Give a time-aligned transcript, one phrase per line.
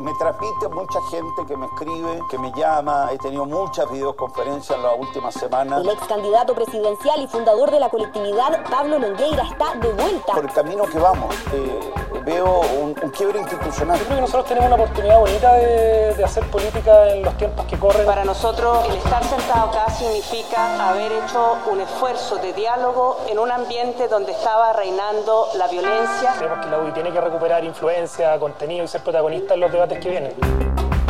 [0.00, 4.82] me transmite mucha gente que me escribe, que me llama, he tenido muchas videoconferencias en
[4.82, 5.80] las últimas semanas.
[5.82, 10.34] El ex candidato presidencial y fundador de la colectividad, Pablo Longueira, está de vuelta.
[10.34, 11.92] Por el camino que vamos, eh,
[12.24, 13.98] veo un, quiebre institucional.
[13.98, 17.64] Yo creo que nosotros tenemos una oportunidad bonita de, de hacer política en los tiempos
[17.66, 18.06] que corren.
[18.06, 23.50] Para nosotros, el estar sentado acá significa haber hecho un esfuerzo de diálogo en un
[23.50, 26.34] ambiente donde estaba reinando la violencia.
[26.38, 29.98] Creemos que la UDI tiene que recuperar influencia, contenido y ser protagonista en los debates
[29.98, 30.32] que vienen.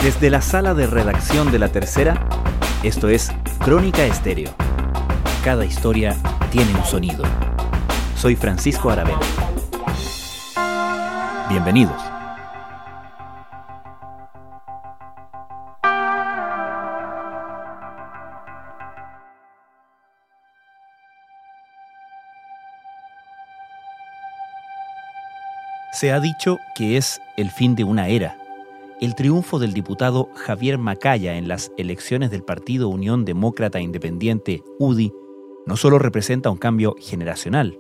[0.03, 2.27] Desde la sala de redacción de La Tercera,
[2.83, 3.33] esto es
[3.65, 4.51] Crónica Estéreo.
[5.43, 6.17] Cada historia
[6.51, 7.25] tiene un sonido.
[8.17, 9.44] Soy Francisco Aravena.
[11.49, 12.01] Bienvenidos.
[25.93, 28.39] Se ha dicho que es el fin de una era.
[29.03, 35.13] El triunfo del diputado Javier Macaya en las elecciones del Partido Unión Demócrata Independiente, UDI,
[35.67, 37.79] no solo representa un cambio generacional.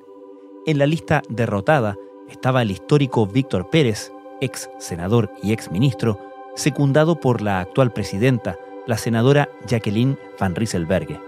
[0.66, 1.97] En la lista derrotada
[2.28, 6.19] estaba el histórico Víctor Pérez, ex senador y ex ministro,
[6.55, 11.20] secundado por la actual presidenta, la senadora Jacqueline Van Rieselberghe.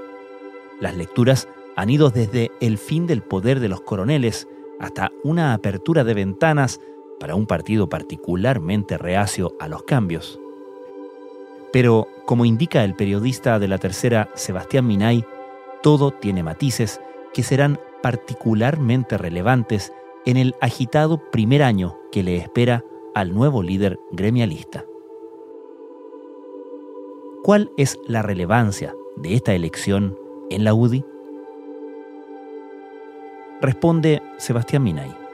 [0.81, 6.05] Las lecturas han ido desde el fin del poder de los coroneles hasta una apertura
[6.05, 6.81] de ventanas
[7.19, 10.39] para un partido particularmente reacio a los cambios.
[11.73, 15.25] Pero, como indica el periodista de la tercera Sebastián Minay,
[15.83, 17.01] todo tiene matices
[17.33, 19.93] que serán particularmente relevantes
[20.27, 24.85] en el agitado primer año que le espera al nuevo líder gremialista.
[27.43, 30.19] ¿Cuál es la relevancia de esta elección
[30.51, 31.05] en la UDI?
[33.61, 35.26] Responde Sebastián Minay.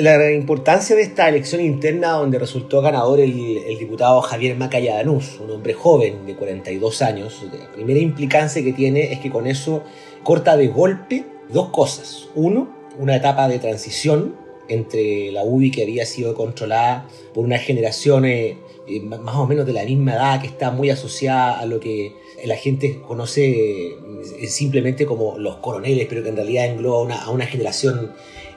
[0.00, 3.32] La importancia de esta elección interna donde resultó ganador el,
[3.78, 9.12] diputado Javier Macaya Danús, un hombre joven de 42 años, la primera implicancia que tiene
[9.12, 9.84] es que con eso
[10.24, 12.28] corta de golpe dos cosas.
[12.34, 14.34] Uno, una etapa de transición
[14.68, 18.56] entre la UBI que había sido controlada por una generación eh,
[19.04, 22.56] más o menos de la misma edad que está muy asociada a lo que la
[22.56, 23.96] gente conoce
[24.40, 28.12] eh, simplemente como los coroneles, pero que en realidad engloba a una generación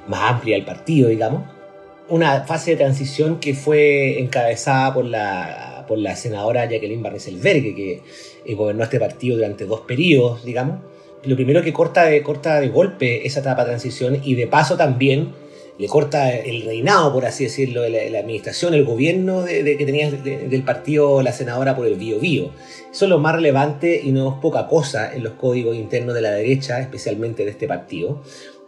[0.07, 1.43] más amplia del partido, digamos.
[2.09, 7.75] Una fase de transición que fue encabezada por la, por la senadora Jacqueline Barnes Elbergue,
[7.75, 8.01] que
[8.45, 10.79] eh, gobernó este partido durante dos periodos, digamos.
[11.23, 14.77] Lo primero que corta de, corta de golpe esa etapa de transición y de paso
[14.77, 15.33] también
[15.77, 20.09] le corta el reinado, por así decirlo, de la, administración, el gobierno de, que tenía
[20.09, 22.51] del partido la senadora por el Bío Bío.
[22.91, 26.21] Eso es lo más relevante y no es poca cosa en los códigos internos de
[26.21, 28.23] la derecha, especialmente de este partido,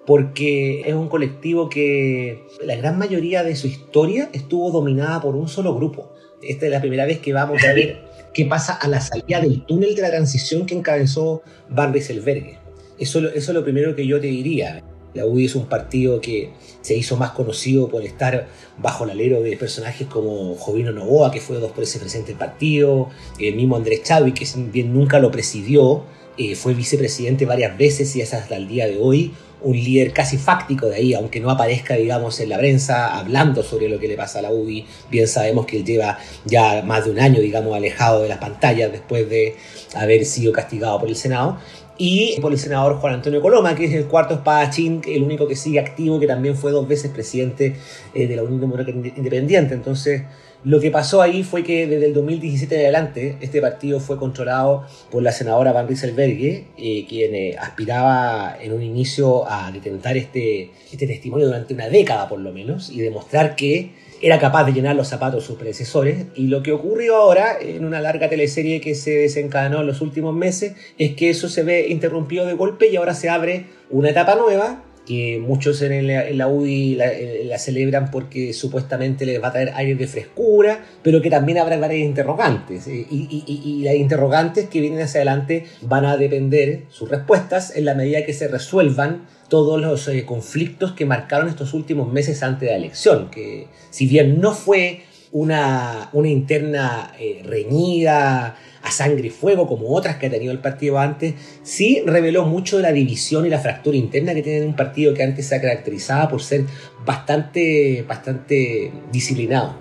[0.10, 5.48] porque es un colectivo que la gran mayoría de su historia estuvo dominada por un
[5.48, 6.12] solo grupo.
[6.42, 8.02] Esta es la primera vez que vamos a ver
[8.34, 12.58] qué pasa a la salida del túnel de la transición que encabezó Van Rieselberghe.
[12.98, 14.84] Eso, eso es lo primero que yo te diría.
[15.14, 18.48] La UDI es un partido que se hizo más conocido por estar
[18.80, 23.10] bajo el alero de personajes como Jovino Novoa, que fue dos veces presidente del partido,
[23.40, 26.04] el mismo Andrés Chávez, que bien nunca lo presidió,
[26.40, 30.38] eh, fue vicepresidente varias veces y es hasta el día de hoy un líder casi
[30.38, 34.16] fáctico de ahí, aunque no aparezca, digamos, en la prensa hablando sobre lo que le
[34.16, 34.86] pasa a la UDI.
[35.10, 38.92] Bien sabemos que él lleva ya más de un año, digamos, alejado de las pantallas
[38.92, 39.56] después de
[39.96, 41.58] haber sido castigado por el Senado
[42.00, 45.58] y por el senador Juan Antonio Coloma, que es el cuarto espadachín, el único que
[45.58, 47.76] sigue activo, que también fue dos veces presidente
[48.14, 49.74] eh, de la Unión Democrática Independiente.
[49.74, 50.24] Entonces,
[50.64, 54.86] lo que pasó ahí fue que desde el 2017 en adelante, este partido fue controlado
[55.10, 60.72] por la senadora Van Rieselberghe, eh, quien eh, aspiraba en un inicio a detentar este,
[60.92, 64.98] este testimonio durante una década por lo menos y demostrar que era capaz de llenar
[64.98, 66.26] los zapatos de sus predecesores.
[66.36, 70.36] Y lo que ocurrió ahora, en una larga teleserie que se desencadenó en los últimos
[70.36, 74.36] meses, es que eso se ve interrumpido de golpe y ahora se abre una etapa
[74.36, 79.96] nueva que muchos en la, UDI la, celebran porque supuestamente les va a traer aire
[79.96, 82.88] de frescura, pero que también habrá varias interrogantes.
[82.88, 87.96] Y, y, las interrogantes que vienen hacia adelante van a depender sus respuestas en la
[87.96, 92.74] medida que se resuelvan todos los eh, conflictos que marcaron estos últimos meses antes de
[92.74, 99.30] la elección, que si bien no fue una, una interna eh, reñida, a sangre y
[99.30, 103.46] fuego, como otras que ha tenido el partido antes, sí reveló mucho de la división
[103.46, 106.66] y la fractura interna que tiene un partido que antes se ha caracterizado por ser
[107.06, 109.76] bastante, bastante disciplinado.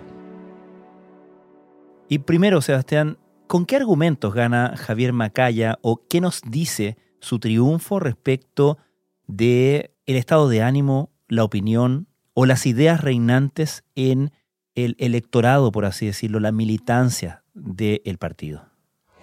[2.08, 8.00] Y primero, Sebastián, ¿con qué argumentos gana Javier Macaya o qué nos dice su triunfo
[8.00, 8.78] respecto
[9.26, 14.30] de el estado de ánimo, la opinión o las ideas reinantes en
[14.74, 18.67] el electorado, por así decirlo, la militancia del partido?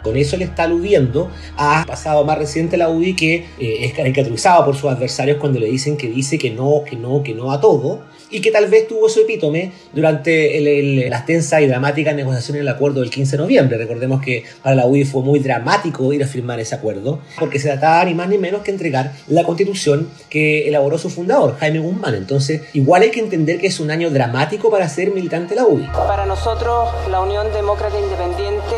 [0.07, 4.65] Con eso le está aludiendo a pasado más reciente la UDI que eh, es caricaturizado
[4.65, 7.61] por sus adversarios cuando le dicen que dice que no, que no, que no a
[7.61, 12.61] todo y que tal vez tuvo su epítome durante el, las tensas y dramáticas negociaciones
[12.61, 13.79] del acuerdo del 15 de noviembre.
[13.79, 17.69] Recordemos que para la UDI fue muy dramático ir a firmar ese acuerdo porque se
[17.69, 22.15] trataba ni más ni menos que entregar la constitución que elaboró su fundador, Jaime Guzmán.
[22.15, 25.67] Entonces, igual hay que entender que es un año dramático para ser militante de la
[25.67, 25.87] UDI.
[26.07, 28.77] Para nosotros, la Unión Demócrata Independiente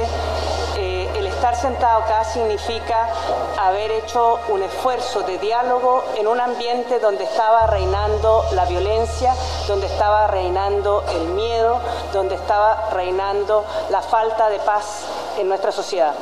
[1.60, 3.08] sentado acá significa
[3.58, 9.34] haber hecho un esfuerzo de diálogo en un ambiente donde estaba reinando la violencia,
[9.66, 11.80] donde estaba reinando el miedo,
[12.12, 15.04] donde estaba reinando la falta de paz
[15.38, 16.14] en nuestra sociedad.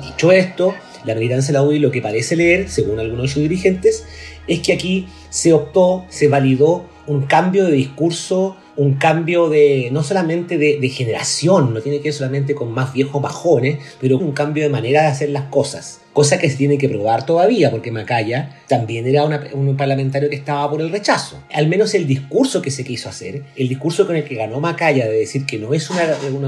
[0.00, 4.06] Dicho esto, la militancia la UDI lo que parece leer, según algunos de sus dirigentes,
[4.46, 10.02] es que aquí se optó, se validó un cambio de discurso un cambio de, no
[10.02, 14.62] solamente de, generación, no tiene que ver solamente con más viejos bajones, pero un cambio
[14.62, 18.60] de manera de hacer las cosas cosa que se tiene que probar todavía, porque Macaya
[18.68, 21.42] también era un parlamentario que estaba por el rechazo.
[21.52, 25.06] Al menos el discurso que se quiso hacer, el discurso con el que ganó Macaya
[25.06, 26.04] de decir que no es una,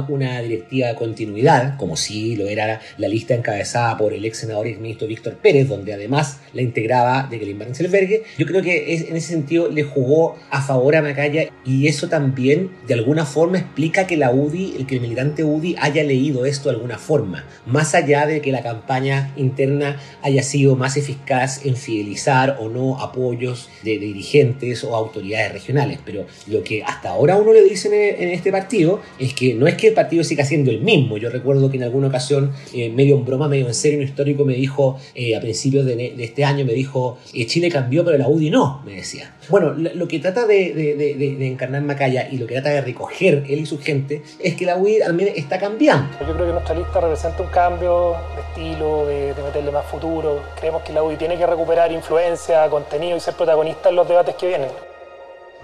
[0.08, 4.66] una, directiva de continuidad, como si lo era la lista encabezada por el ex senador
[4.66, 9.16] y ministro Víctor Pérez, donde además la integraba de Kelly Selbergue, yo creo que en
[9.16, 14.06] ese sentido le jugó a favor a Macaya y eso también de alguna forma explica
[14.06, 17.94] que la UDI, el que el militante UDI haya leído esto de alguna forma, más
[17.94, 23.68] allá de que la campaña interna haya sido más eficaz en fidelizar o no apoyos
[23.82, 25.98] de, dirigentes o autoridades regionales.
[26.04, 29.74] Pero lo que hasta ahora uno le dice en, este partido es que no es
[29.74, 31.18] que el partido siga siendo el mismo.
[31.18, 34.44] Yo recuerdo que en alguna ocasión, eh, medio en broma, medio en serio, un histórico
[34.44, 38.28] me dijo, eh, a principios de, este año, me dijo, eh, Chile cambió, pero la
[38.28, 39.34] UDI no, me decía.
[39.48, 43.60] Bueno, lo, que trata de, de, encarnar Macaya y lo que trata de recoger él
[43.60, 46.08] y su gente es que la UDI también está cambiando.
[46.20, 50.40] Yo creo que nuestra lista representa un cambio de estilo, de, meterle más futuro.
[50.58, 54.34] Creemos que la UDI tiene que recuperar influencia, contenido y ser protagonista en los debates
[54.36, 54.68] que vienen.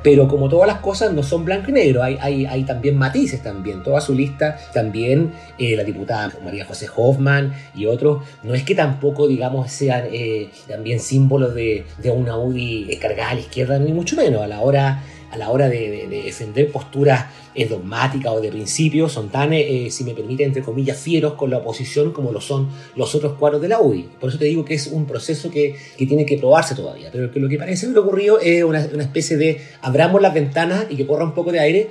[0.03, 3.43] Pero como todas las cosas no son blanco y negro, hay, hay, hay también matices
[3.43, 3.83] también.
[3.83, 8.77] Toda su lista, también eh, la diputada María José Hoffman y otros, no es que
[8.77, 13.93] tampoco, digamos, sean eh, también símbolos de, de una UDI cargada a la izquierda, ni
[13.93, 14.43] mucho menos.
[14.43, 19.29] A la hora a la hora de, defender posturas eh, dogmáticas o de principios, son
[19.29, 22.69] tan, eh, eh, si me permite, entre comillas, fieros con la oposición como lo son
[22.97, 24.09] los otros cuadros de la UDI.
[24.21, 27.11] Por eso te digo que es un proceso que, tiene que probarse todavía.
[27.13, 30.97] Pero que lo que parece que ocurrido es una, especie de abramos las ventanas y
[30.97, 31.91] que corra un poco de aire,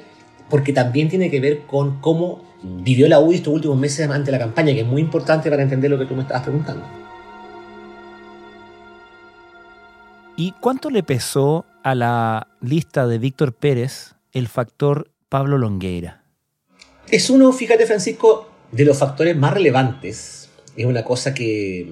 [0.49, 4.39] porque también tiene que ver con cómo vivió la UDI estos últimos meses ante la
[4.39, 6.85] campaña, que es muy importante para entender lo que tú me estabas preguntando.
[10.39, 16.21] ¿Y cuánto le pesó a la lista de Víctor Pérez el factor Pablo Longueira?
[17.09, 20.49] Es uno, fíjate Francisco, de los factores más relevantes.
[20.75, 21.89] Es una cosa que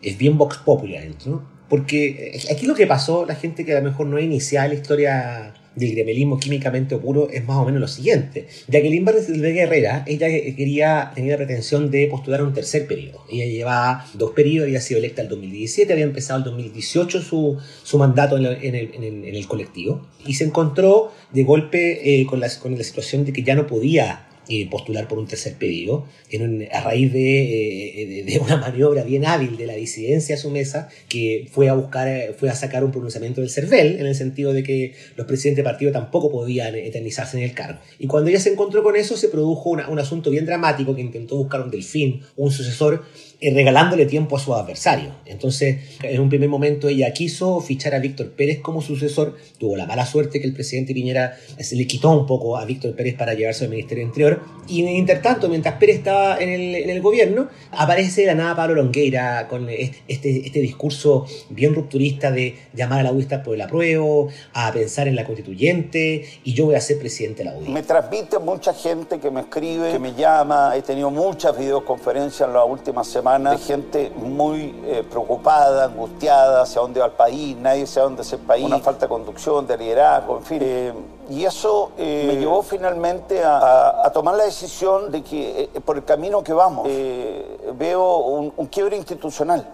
[0.00, 1.46] es bien Vox Popular, ¿no?
[1.68, 4.74] Porque aquí lo que pasó, la gente que a lo mejor no ha iniciado la
[4.76, 8.46] historia del gremelismo químicamente puro es más o menos lo siguiente.
[8.68, 13.24] Jacqueline de Herrera, ella quería, tenía la pretensión de postular un tercer periodo.
[13.30, 17.98] Ella llevaba dos periodos, había sido electa el 2017, había empezado el 2018 su, su
[17.98, 23.24] mandato en, el, colectivo y se encontró de golpe eh, con, la, con la situación
[23.24, 28.24] de que ya no podía eh, postular por un tercer pedido, en a raíz eh,
[28.26, 32.08] de, una maniobra bien hábil de la disidencia a su mesa, que fue a buscar,
[32.08, 35.64] eh, fue a sacar un pronunciamiento del CERVEL, en el sentido de que los presidentes
[35.64, 37.78] de partido tampoco podían eternizarse en el cargo.
[37.98, 41.36] Y cuando ella se encontró con eso, se produjo un asunto bien dramático que intentó
[41.36, 43.04] buscar un delfín, un sucesor,
[43.40, 45.14] regalándole tiempo a su adversario.
[45.26, 49.86] Entonces, en un primer momento ella quiso fichar a Víctor Pérez como sucesor, tuvo la
[49.86, 53.34] mala suerte que el presidente Piñera se le quitó un poco a Víctor Pérez para
[53.34, 54.33] llevarse al Ministerio Interior,
[54.66, 58.56] y en intertanto, mientras Pérez estaba en el, en el gobierno, aparece de la nada
[58.56, 63.60] Pablo Longueira con este, este discurso bien rupturista de llamar a la UDI por el
[63.60, 67.70] apruebo, a pensar en la constituyente, y yo voy a ser presidente de la UDI.
[67.70, 72.54] Me transmite mucha gente que me escribe, que me llama, he tenido muchas videoconferencias en
[72.54, 77.86] las últimas semanas de gente muy eh, preocupada, angustiada, hacia dónde va el país, nadie
[77.86, 80.58] sabe dónde es el país, una falta de conducción, de liderazgo, en fin.
[80.62, 80.92] Eh,
[81.30, 86.42] y eso eh, me llevó finalmente a, tomar la decisión de que por el camino
[86.42, 89.68] que vamos veo un, un quiebre institucional.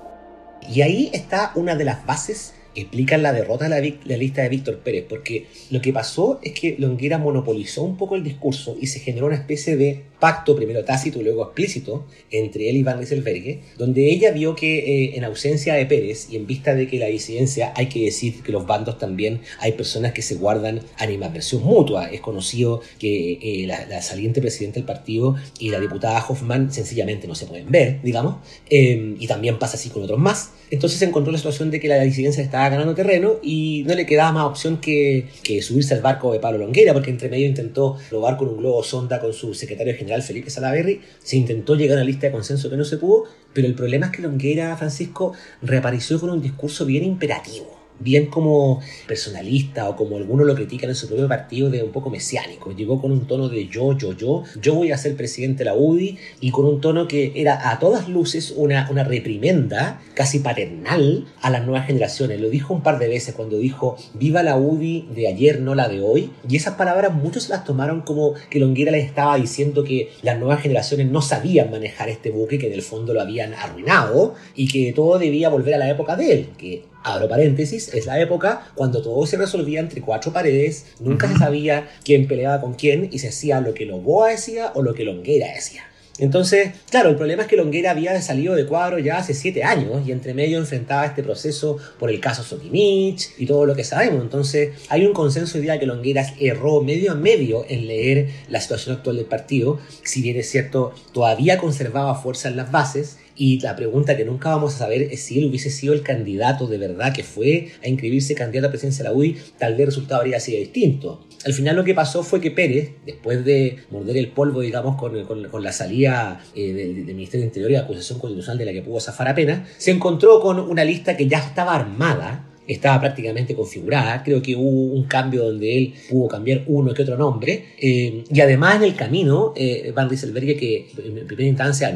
[0.68, 4.78] Y ahí está una de las bases explican la derrota de la, lista de Víctor
[4.78, 9.00] Pérez, porque lo que pasó es que Longuera monopolizó un poco el discurso y se
[9.00, 13.60] generó una especie de pacto, primero tácito y luego explícito, entre él y Van Rieselberghe,
[13.78, 17.06] donde ella vio que eh, en ausencia de Pérez y en vista de que la
[17.06, 22.10] disidencia, hay que decir que los bandos también hay personas que se guardan animadversión mutua.
[22.10, 27.34] Es conocido que eh, la, saliente presidenta del partido y la diputada Hoffman sencillamente no
[27.34, 28.36] se pueden ver, digamos,
[28.68, 30.52] eh, y también pasa así con otros más.
[30.70, 34.06] Entonces se encontró la situación de que la disidencia estaba ganando terreno y no le
[34.06, 35.28] quedaba más opción que,
[35.62, 39.20] subirse al barco de Pablo Longuera, porque entre medio intentó robar con un globo sonda
[39.20, 42.76] con su secretario general Felipe Salaverry, se intentó llegar a una lista de consenso que
[42.76, 47.04] no se pudo, pero el problema es que Longuera, Francisco, reapareció con un discurso bien
[47.04, 51.92] imperativo bien como personalista o como algunos lo critican en su propio partido de un
[51.92, 52.72] poco mesiánico.
[52.72, 55.74] Llegó con un tono de yo, yo, yo, yo voy a ser presidente de la
[55.74, 61.26] UDI y con un tono que era a todas luces una, una reprimenda casi paternal
[61.40, 62.40] a las nuevas generaciones.
[62.40, 65.88] Lo dijo un par de veces cuando dijo viva la UDI de ayer, no la
[65.88, 66.30] de hoy.
[66.48, 70.62] Y esas palabras muchos las tomaron como que Longuera les estaba diciendo que las nuevas
[70.62, 74.92] generaciones no sabían manejar este buque, que en el fondo lo habían arruinado y que
[74.92, 79.02] todo debía volver a la época de él, que abro paréntesis, es la época cuando
[79.02, 83.28] todo se resolvía entre cuatro paredes, nunca se sabía quién peleaba con quién y se
[83.28, 85.84] hacía lo que Loboa decía o lo que Longuera decía.
[86.20, 90.06] Entonces, claro, el problema es que Longuera había salido de cuadro ya hace siete años
[90.06, 94.20] y entre medio enfrentaba este proceso por el caso Sotimich y todo lo que sabemos.
[94.20, 98.60] Entonces, hay un consenso hoy día que Longuera erró medio a medio en leer la
[98.60, 99.80] situación actual del partido.
[100.04, 104.50] Si bien es cierto, todavía conservaba fuerza en las bases Y la pregunta que nunca
[104.50, 107.88] vamos a saber es si él hubiese sido el candidato de verdad que fue a
[107.88, 111.26] inscribirse candidato a presidencia de la UDI, tal vez el resultado habría sido distinto.
[111.46, 115.24] Al final lo que pasó fue que Pérez, después de morder el polvo, digamos, con,
[115.24, 118.72] con, la salida eh, del, del, Ministerio del Interior y la acusación constitucional de la
[118.72, 123.54] que pudo zafar apenas, se encontró con una lista que ya estaba armada estaba prácticamente
[123.54, 124.22] configurada.
[124.22, 127.66] Creo que hubo un cambio donde él pudo cambiar uno que otro nombre.
[127.78, 131.88] Eh, y además en el camino, eh, Van Rieselberghe, que en primera instancia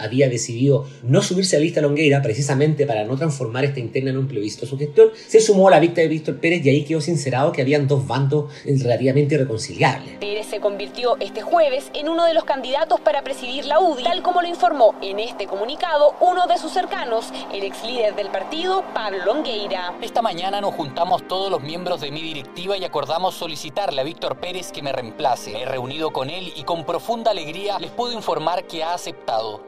[0.00, 4.18] había decidido no subirse a la lista longueira precisamente para no transformar esta interna en
[4.18, 7.00] un plebiscito su gestión, se sumó a la vista de Víctor Pérez y ahí quedó
[7.00, 10.14] sincerado que habían dos bandos relativamente reconciliables.
[10.18, 14.22] Pérez se convirtió este jueves en uno de los candidatos para presidir la UDI, tal
[14.22, 18.84] como lo informó en este comunicado uno de sus cercanos, el ex líder del partido,
[18.94, 19.94] Pablo Longueira.
[20.16, 24.40] Esta mañana nos juntamos todos los miembros de mi directiva y acordamos solicitarle a Víctor
[24.40, 25.52] Pérez que me reemplace.
[25.52, 29.62] Me he reunido con él y con profunda alegría les puedo informar que ha aceptado.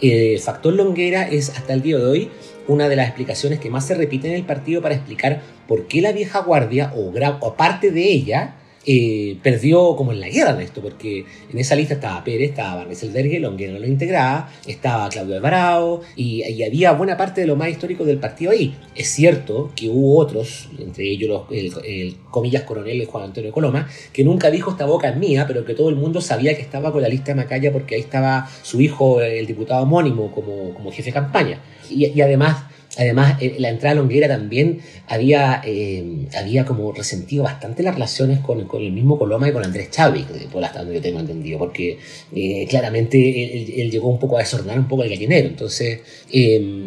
[0.00, 2.30] El factor Longuera es hasta el día de hoy
[2.66, 6.00] una de las explicaciones que más se repite en el partido para explicar por qué
[6.00, 10.64] la vieja guardia o, o parte de ella eh, perdió como en la guerra de
[10.64, 15.08] esto, porque en esa lista estaba Pérez, estaba Van Rieselberghe, Longuera no lo integraba, estaba
[15.08, 18.76] Claudio Alvarado, y, había buena parte de lo más histórico del partido ahí.
[18.94, 24.50] Es cierto que hubo otros, entre ellos el, comillas coronel Juan Antonio Coloma, que nunca
[24.50, 27.08] dijo esta boca es mía, pero que todo el mundo sabía que estaba con la
[27.08, 31.12] lista de Macaya porque ahí estaba su hijo, el diputado homónimo, como, como jefe de
[31.12, 31.60] campaña.
[31.90, 32.64] Y además
[32.98, 38.60] Además, eh, la entrada longuera también había, eh, había como resentido bastante las relaciones con,
[38.60, 41.98] el mismo Coloma y con Andrés Chávez, por hasta donde yo tengo entendido, porque
[42.34, 45.48] eh, claramente él, llegó un poco a desordenar un poco el gallinero.
[45.48, 46.00] Entonces,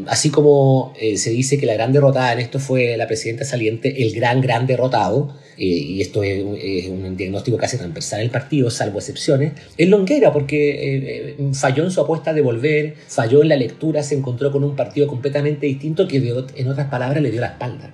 [0.07, 4.13] así como se dice que la gran derrotada en esto fue la presidenta saliente, el
[4.13, 9.53] gran, gran derrotado, y esto es, un diagnóstico casi transversal en el partido, salvo excepciones,
[9.77, 14.51] es Longuera, porque falló en su apuesta de volver, falló en la lectura, se encontró
[14.51, 16.17] con un partido completamente distinto que
[16.55, 17.91] en otras palabras le dio la espalda.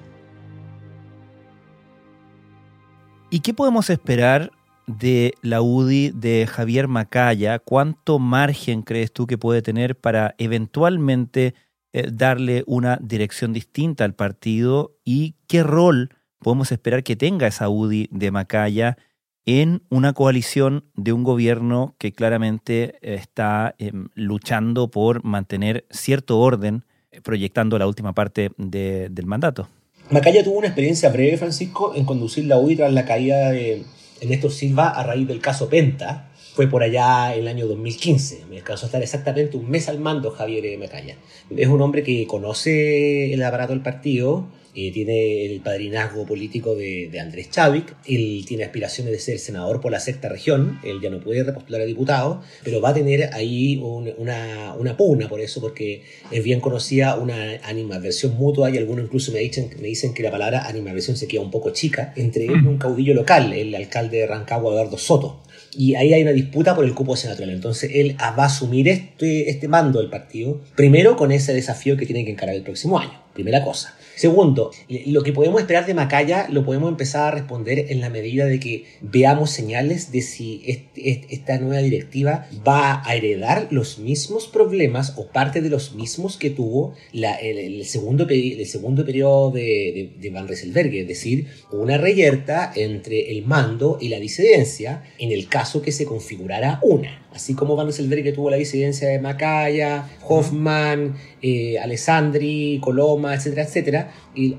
[3.34, 4.52] ¿Y qué podemos esperar
[4.88, 7.60] de la UDI de Javier Macaya?
[7.60, 11.54] ¿Cuánto margen crees tú que puede tener para eventualmente
[11.94, 14.98] eh, darle una dirección distinta al partido?
[15.06, 16.10] ¿Y qué rol
[16.42, 18.98] podemos esperar que tenga esa UDI de Macaya
[19.46, 26.84] en una coalición de un gobierno que claramente está em, luchando por mantener cierto orden
[27.24, 29.68] proyectando la última parte del mandato.
[30.10, 33.84] Macaya tuvo una experiencia breve, Francisco, en conducir la UDI tras la caída de
[34.26, 36.30] Néstor Silva a raíz del caso Penta.
[36.54, 38.46] Fue por allá en el año 2015.
[38.50, 41.16] Me alcanzó a estar exactamente un mes al mando Javier Macaya.
[41.56, 47.12] Es un hombre que conoce el aparato del partido, eh, tiene el padrinazgo político de,
[47.20, 51.20] Andrés Chávez, él tiene aspiraciones de ser senador por la sexta región, él ya no
[51.20, 56.04] puede repostular a diputado, pero va a tener ahí una, una, pugna por eso, porque
[56.32, 60.32] es bien conocida una animadversión mutua y algunos incluso me dicen, me dicen que la
[60.32, 64.20] palabra animadversión se queda un poco chica, entre él y un caudillo local, el alcalde
[64.20, 65.42] de Rancagua, Eduardo Soto.
[65.74, 67.56] Y ahí hay una disputa por el cupo senatorial.
[67.56, 72.06] Entonces él va a asumir este, este mando del partido, primero con ese desafío que
[72.06, 73.22] tiene que encarar el próximo año.
[73.34, 73.96] Primera cosa.
[74.22, 74.70] Segundo,
[75.08, 78.60] lo que podemos esperar de Macaya lo podemos empezar a responder en la medida de
[78.60, 80.62] que veamos señales de si
[80.94, 86.52] esta nueva directiva va a heredar los mismos problemas o parte de los mismos que
[86.52, 93.44] tuvo el, segundo, el segundo periodo de, Van Rieselberghe, es decir, una reyerta entre el
[93.44, 98.32] mando y la disidencia en el caso que se configurara una así como Van que
[98.34, 104.58] tuvo la disidencia de Macaya, Hoffman, eh, Alessandri, Coloma, etcétera, etcétera, y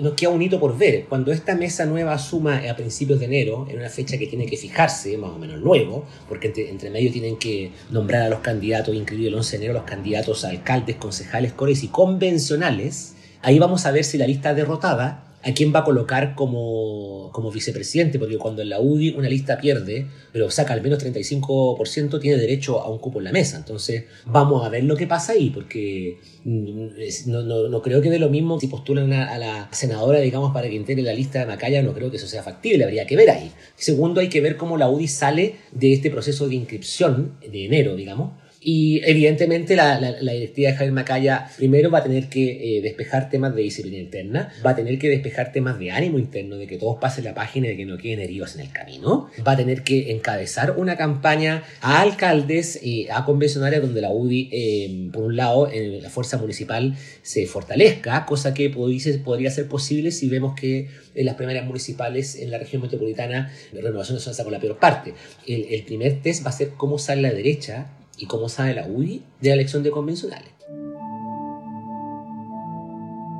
[0.00, 1.04] nos queda un hito por ver.
[1.08, 4.56] Cuando esta mesa nueva asuma a principios de enero, en una fecha que tiene que
[4.56, 9.28] fijarse, más o menos luego, porque entre, medio tienen que nombrar a los candidatos, incluido
[9.28, 13.90] el 11 de enero, los candidatos a alcaldes, concejales, cores y convencionales, ahí vamos a
[13.90, 18.62] ver si la lista derrotada a quién va a colocar como, como vicepresidente, porque cuando
[18.62, 22.98] en la UDI una lista pierde, pero saca al menos 35%, tiene derecho a un
[22.98, 23.56] cupo en la mesa.
[23.56, 28.10] Entonces, vamos a ver lo que pasa ahí, porque mm, no, no, no creo que
[28.10, 31.46] de lo mismo si postulan a, la senadora, digamos, para que integre la lista de
[31.46, 33.52] Macaya, no creo que eso sea factible, habría que ver ahí.
[33.76, 37.94] Segundo, hay que ver cómo la UDI sale de este proceso de inscripción de enero,
[37.94, 42.82] digamos, y evidentemente la, la, directiva de Javier Macaya primero va a tener que eh,
[42.82, 46.66] despejar temas de disciplina interna, va a tener que despejar temas de ánimo interno, de
[46.66, 49.52] que todos pasen la página y de que no queden heridos en el camino, va
[49.52, 55.12] a tener que encabezar una campaña a alcaldes y a convencionales donde la UDI, em,
[55.12, 60.28] por un lado, en la fuerza municipal se fortalezca, cosa que podría ser posible si
[60.28, 64.60] vemos que en las primeras municipales en la región metropolitana de Renovación Nacional con la
[64.60, 65.14] peor parte.
[65.46, 68.86] El, el primer test va a ser cómo sale la derecha ¿Y cómo sabe la
[68.86, 70.57] UDI de la elección de convencionales?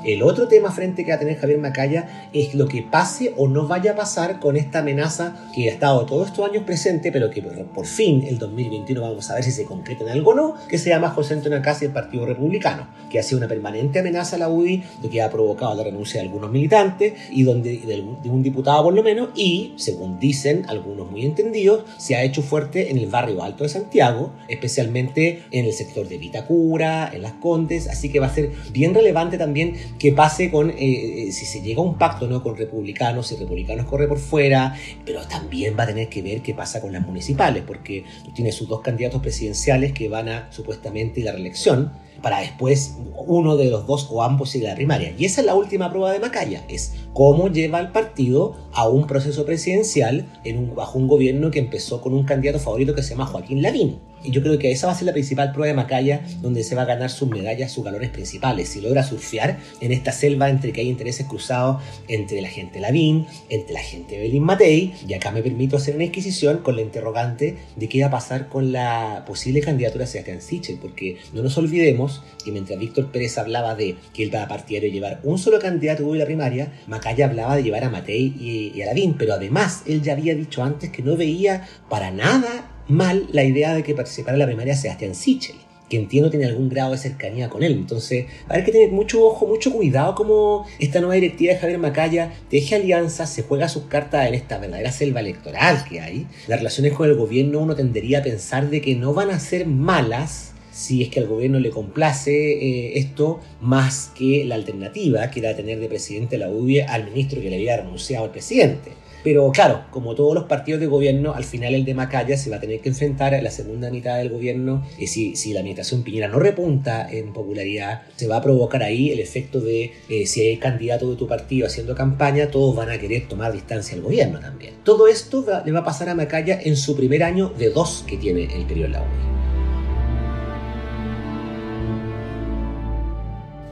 [0.04, 3.48] El otro tema frente que va a tener Javier Macaya es lo que pase o
[3.48, 7.30] no vaya a pasar con esta amenaza que ha estado todos estos años presente, pero
[7.30, 10.54] que por fin el 2021 vamos a ver si se concreta en algo o no,
[10.68, 14.37] que se llama José Antonio Casi el Partido Republicano, que ha sido una permanente amenaza
[14.37, 18.42] a la UDI, lo que ha provocado la renuncia de algunos militantes y de, un
[18.44, 22.98] diputado por lo menos, y según dicen algunos muy entendidos, se ha hecho fuerte en
[22.98, 28.11] el barrio alto de Santiago, especialmente en el sector de Vitacura, en Las Condes, así
[28.11, 31.81] que va a ser bien relevante también que pase con, eh, eh, si se llega
[31.81, 32.42] a un pacto ¿no?
[32.42, 34.74] con republicanos, si republicanos corre por fuera,
[35.05, 38.68] pero también va a tener que ver qué pasa con las municipales, porque tiene sus
[38.68, 42.96] dos candidatos presidenciales que van a supuestamente la reelección, para después
[43.27, 45.14] uno de los dos o ambos ir a la primaria.
[45.16, 49.07] Y esa es la última prueba de Macaya, es cómo lleva al partido a un
[49.07, 50.27] proceso presidencial
[50.74, 54.07] bajo un gobierno que empezó con un candidato favorito que se llama Joaquín Lavín.
[54.22, 56.74] Y yo creo que esa va a ser la principal prueba de Macaya, donde se
[56.74, 58.68] va a ganar sus medallas, sus valores principales.
[58.68, 63.26] Si logra surfear en esta selva entre que hay intereses cruzados entre la gente Lavín,
[63.48, 67.57] entre la gente Belín Matei, y acá me permito hacer una exquisición con la interrogante
[67.76, 70.40] de qué va a pasar con la posible candidatura de Sebastián
[70.81, 74.81] porque no nos olvidemos que mientras Víctor Pérez hablaba de que él va a partir
[74.81, 78.72] de llevar un solo candidato de la primaria, Macaya hablaba de llevar a Matei y,
[78.74, 82.77] y a Lavín, pero además él ya había dicho antes que no veía para nada
[82.88, 85.57] mal la idea de que participara en la primaria Sebastián Sichel,
[85.88, 87.72] que entiendo tiene algún grado de cercanía con él.
[87.72, 92.33] Entonces, hay que tener mucho ojo, mucho cuidado como esta nueva directiva de Javier Macaya
[92.51, 96.27] teje alianzas, se juega sus cartas en esta verdadera selva electoral que hay.
[96.46, 99.66] Las relaciones con el gobierno uno tendería a pensar de que no van a ser
[99.66, 105.40] malas si es que al gobierno le complace eh, esto más que la alternativa que
[105.40, 108.92] era tener de presidente la UBI al ministro que le había renunciado al presidente.
[109.24, 112.57] Pero claro, como todos los partidos de gobierno, al final el de Macaya se va
[112.57, 114.87] a tener que enfrentar a la segunda mitad del gobierno.
[114.98, 119.11] Y si, si la administración Piñera no repunta en popularidad, se va a provocar ahí
[119.11, 122.98] el efecto de eh, si hay candidato de tu partido haciendo campaña, todos van a
[122.98, 124.74] querer tomar distancia al gobierno también.
[124.85, 128.16] Todo esto le va a pasar a Macaya en su primer año de dos que
[128.16, 129.38] tiene el periodo de la UNI.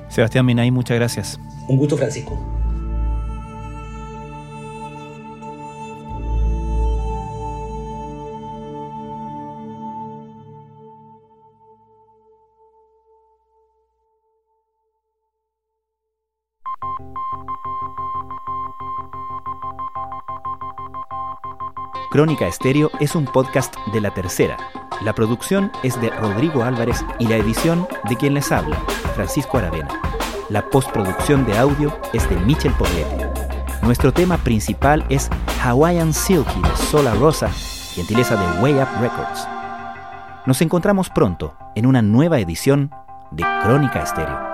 [0.09, 1.39] Sebastián Minay, muchas gracias.
[1.69, 2.56] Un gusto, Francisco.
[22.11, 24.57] Crónica Estéreo es un podcast de la tercera.
[25.03, 28.77] La producción es de Rodrigo Álvarez y la edición de quien les habla,
[29.15, 30.01] Francisco Aravena.
[30.49, 33.29] La postproducción de audio es de Michel Poblete.
[33.83, 35.29] Nuestro tema principal es
[35.63, 39.49] Hawaiian Silky de Sola Rosa, gentileza de Way Up Records.
[40.47, 42.91] Nos encontramos pronto en una nueva edición
[43.33, 44.46] de Crónica Estéreo.